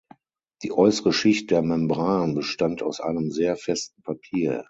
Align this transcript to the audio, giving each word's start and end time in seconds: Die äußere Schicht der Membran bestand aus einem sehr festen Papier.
Die 0.63 0.71
äußere 0.71 1.13
Schicht 1.13 1.51
der 1.51 1.61
Membran 1.61 2.33
bestand 2.33 2.81
aus 2.81 2.99
einem 3.01 3.29
sehr 3.29 3.55
festen 3.55 4.01
Papier. 4.01 4.59